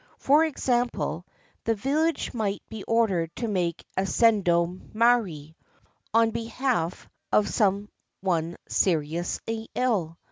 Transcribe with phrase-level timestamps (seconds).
[0.17, 1.27] For example,
[1.63, 5.55] the vil lage might be ordered to make a sendo mairi ^
[6.11, 7.87] on behalf of some
[8.19, 10.17] one seriously ill.